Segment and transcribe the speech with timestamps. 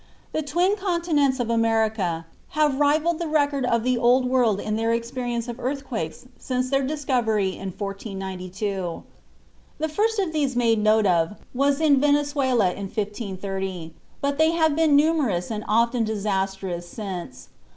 [0.31, 2.25] The twin continents of America
[2.57, 6.81] have rivalled the record of the Old World in their experience of earthquakes since their
[6.81, 9.03] discovery in 1492.
[9.77, 14.75] The first of these made note of was in Venezuela in 1530, but they have
[14.75, 17.49] been numerous and often disastrous since.